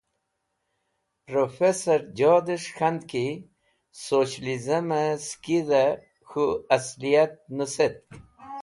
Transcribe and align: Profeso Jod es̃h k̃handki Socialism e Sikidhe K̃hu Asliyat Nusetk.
Profeso 1.27 1.93
Jod 2.17 2.47
es̃h 2.55 2.71
k̃handki 2.77 3.27
Socialism 4.05 4.89
e 5.01 5.03
Sikidhe 5.27 5.85
K̃hu 6.27 6.45
Asliyat 6.75 7.33
Nusetk. 7.55 8.03